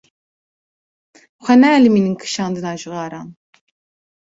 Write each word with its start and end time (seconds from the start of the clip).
Xwe 1.43 1.55
neelîmînin 1.61 2.15
kişandina 2.21 2.71
cixaran. 2.79 3.27